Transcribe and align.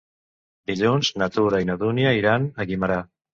Dilluns 0.71 1.11
na 1.23 1.27
Tura 1.35 1.59
i 1.65 1.67
na 1.71 1.75
Dúnia 1.83 2.15
iran 2.23 2.49
a 2.65 2.69
Guimerà. 2.73 2.99